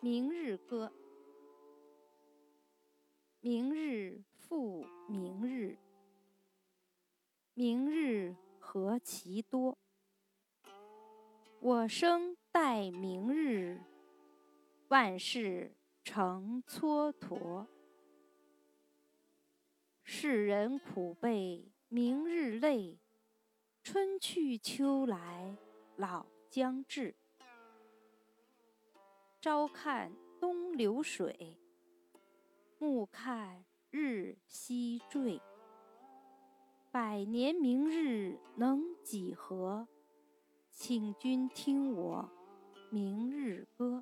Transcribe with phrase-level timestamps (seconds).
[0.00, 0.92] 明日歌，
[3.40, 5.76] 明日复明日，
[7.54, 9.76] 明日何其多。
[11.58, 13.80] 我生待明日，
[14.86, 15.72] 万事
[16.04, 17.66] 成蹉跎。
[20.04, 23.00] 世人苦悲明日累，
[23.82, 25.56] 春去秋来
[25.96, 27.16] 老将至。
[29.40, 30.10] 朝看
[30.40, 31.56] 东流水，
[32.80, 35.40] 暮看日西坠。
[36.90, 39.86] 百年明日能几何？
[40.72, 42.28] 请君听我
[42.90, 43.97] 明日歌。